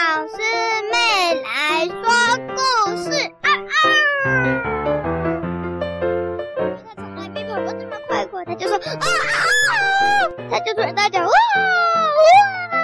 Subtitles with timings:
[0.00, 0.36] 老师
[0.92, 0.94] 妹
[1.42, 1.50] 来
[1.88, 1.98] 说
[2.54, 2.60] 故
[3.02, 3.10] 事
[3.42, 3.74] 啊啊！
[6.86, 8.94] 他从来没跑过这么快过，他就说啊啊
[9.72, 9.74] 啊！
[10.48, 11.32] 他就突然大叫哇哇
[12.70, 12.76] 啊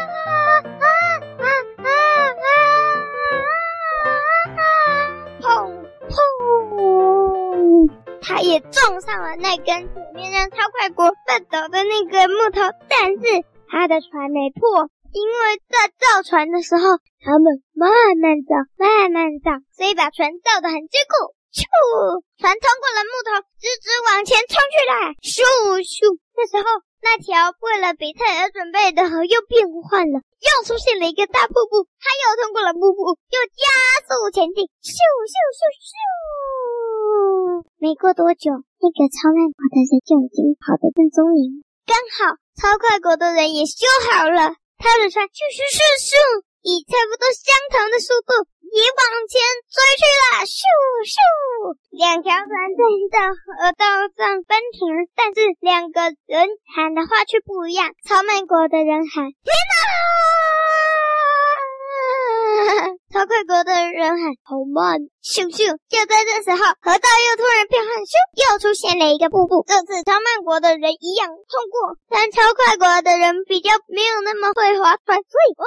[0.80, 0.82] 啊
[1.38, 1.46] 啊
[1.78, 1.86] 啊
[4.58, 4.66] 啊！
[5.40, 5.44] 砰
[6.08, 6.12] 砰！
[8.22, 14.90] 他也撞上了那根前面让超快过奋斗的那个木头，但是他的船没破。
[15.14, 17.86] 因为在造船的时候，他们慢
[18.18, 21.38] 慢造，慢慢造，所以把船造得很坚固。
[21.54, 21.62] 咻，
[22.42, 25.14] 船通过了木头，直直往前冲去啦。
[25.22, 25.38] 咻
[25.86, 26.66] 咻，这时候
[26.98, 31.86] 那条为了比赛而准备的河又变换了，又出现了一个大瀑布。
[32.02, 33.62] 它又通过了瀑布，又加
[34.10, 34.66] 速前进。
[34.82, 35.94] 咻咻咻咻，
[37.78, 38.50] 没过多久，
[38.82, 41.62] 那个超慢国的人就已经跑得正踪影。
[41.86, 44.58] 刚好超快国的人也修好了。
[44.84, 46.12] 他的船咻咻咻咻，
[46.60, 48.36] 以差不多相同的速度
[48.68, 49.02] 也往
[49.32, 49.40] 前
[49.72, 50.44] 追去了。
[50.44, 50.60] 咻
[51.08, 51.16] 咻，
[51.96, 57.96] 两条船在的河道上奔腾，但是两个人喊的话却不一样。
[58.04, 59.74] 超美国的人喊：“天哪！”
[63.24, 69.64] 超快国的人喊：“好慢！”咻咻，就在这时候，河道又突然变很，咻，又出现了一个瀑布。
[69.66, 75.64] 这次超慢国的人一样通过，但超快国的人比较没有那么会划船，所以哇！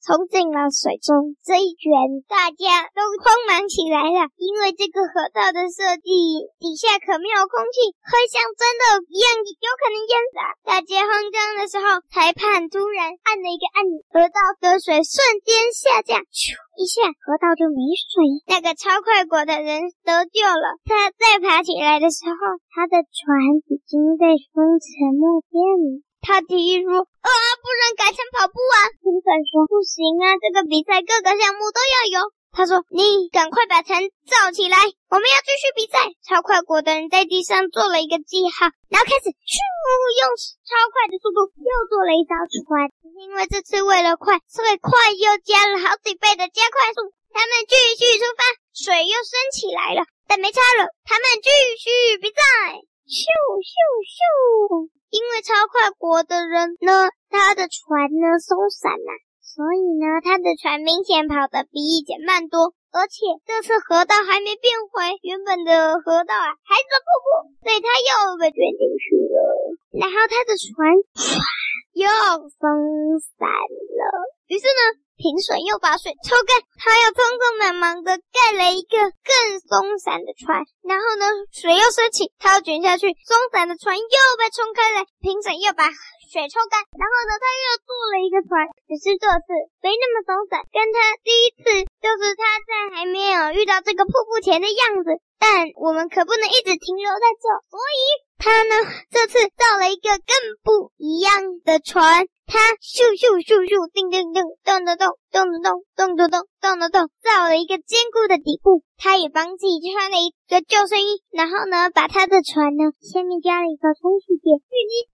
[0.00, 1.92] 冲进了水中，这一卷
[2.24, 6.08] 大家都慌忙起来了，因为这个河道的设计
[6.56, 10.36] 底下可没有空气，会像真的一样有可能淹死。
[10.64, 18.24] 大家慌张的时候，裁判突然按了一个按钮，河道的水瞬间下降，咻一下，河道就没水。
[18.48, 26.09] 那个超快国的人得救了，他再爬起来的时候，他的船已经被风沉没电了。
[26.20, 27.30] 他提议说：“啊，
[27.64, 34.76] 不然改成跑步啊！”评审说：“不行啊，这个比赛各个项目都要有。”他说：“你赶快把船造起来，
[35.08, 39.56] 我们要继续比赛。”超快国的人在地上做了一个记号，然后开始咻，
[40.18, 40.22] 用
[40.66, 42.34] 超快的速度又做了一艘
[42.66, 42.90] 船。
[43.20, 47.14] 因为这次为了快，所以快又加了好几倍的加快速。
[47.32, 48.42] 他们继续出发，
[48.74, 50.90] 水又升起来了，但没差了。
[51.06, 52.42] 他们继续比赛，
[53.06, 53.24] 咻
[53.62, 53.72] 咻
[54.04, 54.99] 咻。
[55.10, 59.10] 因为超快国的人呢，他的船呢松散了，
[59.42, 67.28] 所以呢，他的船明显跑得比以前慢多，而且这次河道还没变回原本的河道啊，还是瀑布，
[67.66, 69.38] 所以他又被卷进去了。
[69.98, 71.42] 然后他的船唰
[71.98, 72.06] 又
[72.46, 74.02] 松散了，
[74.46, 75.09] 于是呢。
[75.20, 85.04] 评审又把水抽干，他又匆匆忙忙的盖了一个更松散的船，然后呢，水又升起，他又卷下去，松散的船又被冲开了。
[85.20, 85.92] 评审又把
[86.32, 89.48] 水抽干，然后呢，他又做了一个船，只是这次
[89.84, 95.20] 没那么松散，跟他第一次就是他在还没有遇到这个瀑布前的样子。
[95.36, 98.00] 但我们可不能一直停留在这，所以
[98.40, 98.72] 他呢，
[99.12, 100.32] 这次造了一个更
[100.64, 102.24] 不一样的船。
[102.50, 108.82] 他咻咻咻咻，叮叮叮，咚咚咚，咚咚咚，咚咚咚，咚咚咚，造了一个坚固的底部。
[108.98, 114.58] 他也帮自己穿了一个救生衣，然后呢，把他的船呢，下面加了一个充气垫，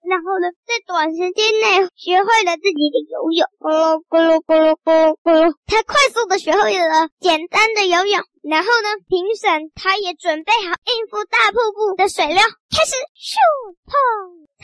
[0.09, 8.19] 然后呢，在短时间内学会了自己的游泳，咕噜咕噜咕噜咕噜咕噜，他快速的学会了简单的游泳。
[8.43, 13.37] 然后呢，评审他也准备好应付大瀑布的水流，开始咻。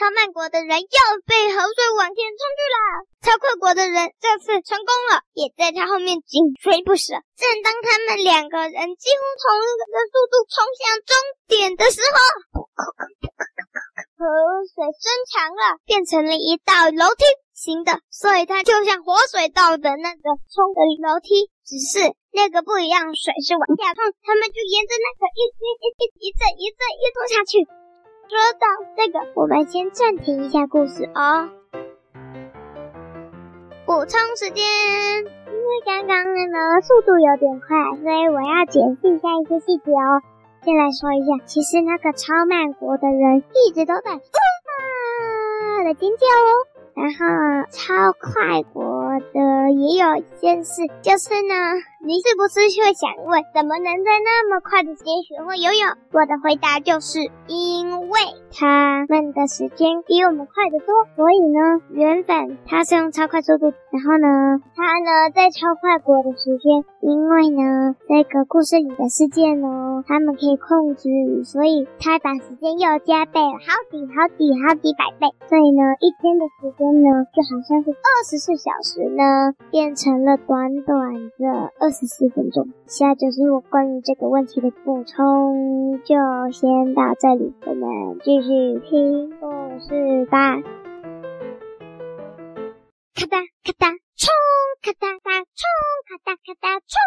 [0.02, 0.98] 超慢国的人又
[1.30, 7.14] 被河水往前冲去了，超快国的人这次成功了，也在他后面紧追不舍。
[7.38, 11.14] 正当他们两个人几乎同一个速度冲向终
[11.46, 12.18] 点的时候，
[14.18, 14.26] 河
[14.74, 17.22] 水增强了，变成了一道楼梯
[17.54, 27.62] 形的，所以它就像活水道的那个冲的楼梯，只是那个不一样，水是往下冲，他们就沿着那个一一一一一阵一阵一冲下去。
[28.32, 28.64] 说到
[28.96, 31.50] 这个，我们先暂停一下故事哦。
[33.84, 40.22] 补充时间，因为刚刚呢速度有点快，所以我要解释一下一些细节哦。
[40.64, 46.50] 先来说一下，其实那个超慢国的人一直都在啊的尖叫哦。
[46.94, 51.54] 然后超快国的也有一件事，就是呢，
[52.04, 55.88] 你是不是会想问，怎么能在那么快的时间学会游泳？
[56.10, 58.20] 我的回答就是，因为
[58.52, 71.08] 他们的时间比我们快得多，所以呢，原本他是用超快速度，然后呢，他呢在超快国的时间，因为呢，这个故事里的世界呢，他们可以控制，
[71.44, 81.92] 所以他把时间又加倍了，好几好几好几百倍，所以呢，一天的时间呢，就好像是二十四小时呢，变成了短短的二。
[81.92, 86.16] 十四分钟，以下就是我关于这个问题的补充，就
[86.50, 88.48] 先到这里，我们继续续
[88.90, 89.46] 听故
[89.78, 90.58] 事吧。
[93.14, 93.86] 咔哒咔哒
[94.18, 94.26] 冲，
[94.82, 95.62] 咔哒哒冲，
[96.08, 96.98] 咔哒咔哒冲，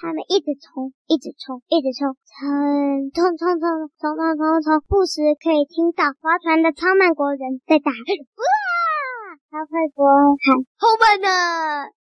[0.00, 2.16] 他们一直冲，一直冲，一直冲，
[3.12, 7.92] 冲冲冲冲冲冲冲冲，不时可以听到划船的超曼国人在打。
[9.48, 11.26] 超快国喊后面的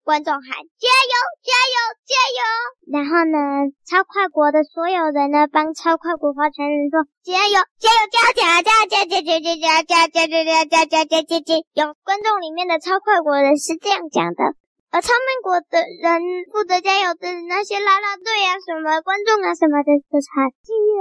[0.02, 0.50] 观众喊
[0.82, 1.14] 加油
[1.46, 2.42] 加油加油！
[2.90, 11.54] 然后呢，超快国的所有人呢，帮超快国发传人说加油加油加油加油加油加油加油加油加油加加加加加加加加！
[11.86, 14.42] 有观众里面的超快国人是这样讲的，
[14.90, 20.98] 而超慢国的人负责加油的那些啦啦队啊，什么观众啊什么的都喊加油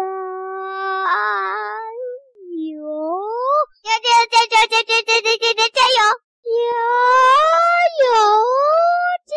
[3.81, 6.21] 加油加加加加加加加加加油！
[6.45, 6.51] 加
[8.05, 8.13] 油！
[9.25, 9.33] 加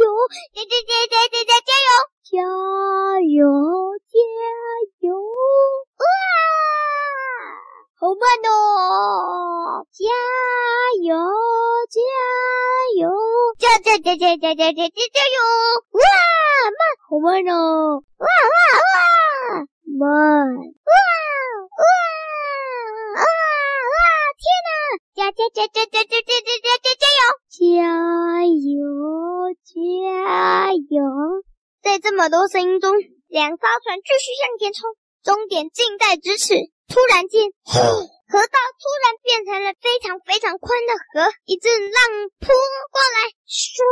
[0.00, 0.08] 油！
[0.54, 1.92] 加加加加加加加油！
[2.24, 2.32] 加
[3.20, 3.44] 油！
[4.08, 4.16] 加
[5.04, 5.12] 油！
[6.00, 6.02] 哇！
[8.00, 9.84] 好慢哦！
[9.92, 10.00] 加
[11.04, 11.12] 油！
[11.92, 12.00] 加
[12.96, 13.12] 油！
[13.58, 15.38] 加加加加加加加加加油！
[15.92, 16.00] 哇！
[16.72, 18.00] 慢，好慢哦！
[18.16, 18.96] 哇哇哇！
[19.84, 20.08] 慢！
[20.56, 20.92] 哇
[21.76, 21.84] 哇！
[25.26, 27.26] 加加加加加加加加加加油！
[27.50, 28.78] 加油！
[29.66, 31.02] 加油！
[31.82, 32.94] 在这么多声音中，
[33.26, 34.94] 两艘船继续向前冲，
[35.26, 36.54] 终点近在咫尺。
[36.86, 43.82] 突然间，河道突然变成了非常非常宽的河，一阵浪扑过来，唰！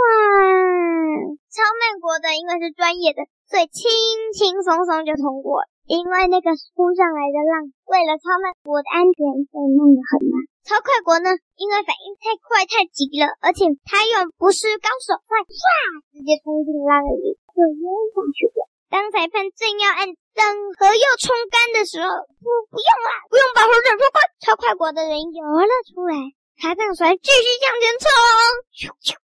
[1.50, 3.90] 超慢国的因为是专业的，所以轻
[4.38, 5.66] 轻松松就通过。
[5.90, 9.18] 因为那个扑上来的浪，为了超慢国的安全，
[9.50, 10.46] 所以弄得很慢。
[10.64, 11.28] 超快国呢，
[11.60, 15.60] 因为反应太快太急了，而且他又不是高手，快唰，
[16.08, 18.64] 直接冲进浪里，就淹下去了。
[18.88, 20.40] 当裁判正要按灯
[20.80, 22.08] 和又冲干的时候，
[22.40, 24.16] 不，不用了，不用把河水冲干。
[24.40, 26.16] 超快国的人游了出来，
[26.56, 28.08] 裁判船继续向前冲，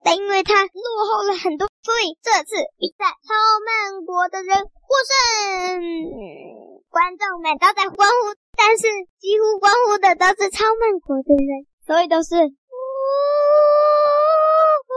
[0.04, 3.32] 但因为他落后了很多，所以这次比赛超
[3.64, 5.80] 慢国的人获胜。
[6.92, 8.36] 观众们都在欢呼。
[8.62, 8.84] 但是
[9.18, 12.52] 几乎关乎的都是超慢国的人，所以都是呜呜
[14.84, 14.94] 呜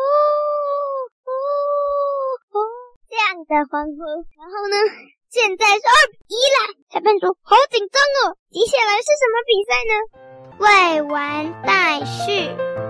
[2.51, 2.55] 呜
[3.09, 3.97] 这样的欢呼。
[4.35, 4.75] 然后呢，
[5.31, 6.75] 现在是二比一了。
[6.91, 9.93] 裁判说：“好紧张哦，接下来是什么比赛呢？”
[10.59, 12.82] 未完待续。